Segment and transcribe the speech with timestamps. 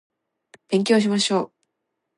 [0.67, 1.51] 勉強しましょう